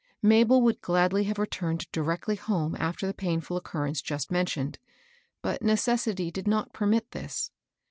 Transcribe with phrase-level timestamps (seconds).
[0.23, 4.79] Mabel would gladly have returned directly home aft; er the painfiil occurrence just mentioned;
[5.43, 7.51] but necessity did not permit this.